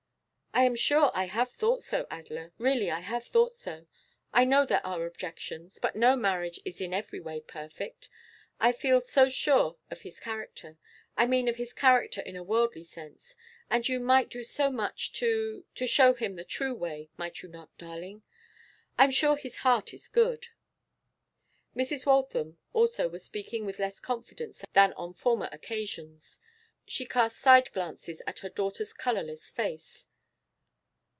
[0.53, 3.87] 'I am sure I have thought so, Adela; really I have thought so.
[4.33, 8.09] I know there are objections, but no marriage is in every way perfect.
[8.59, 10.77] I feel so sure of his character
[11.15, 13.33] I mean of his character in a worldly sense.
[13.69, 17.47] And you might do so much to to show him the true way, might you
[17.47, 18.23] not, darling?
[18.99, 20.49] I'm sure his heart is good.'
[21.73, 22.05] Mrs.
[22.05, 26.39] Waltham also was speaking with less confidence than on former occasions.
[26.85, 30.07] She cast side glances at her daughter's colourless face.